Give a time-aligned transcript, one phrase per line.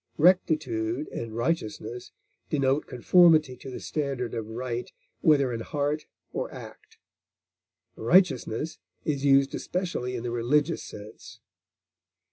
[0.17, 2.11] Rectitude and righteousness
[2.49, 6.97] denote conformity to the standard of right, whether in heart or act;
[7.95, 11.39] righteousness is used especially in the religious sense.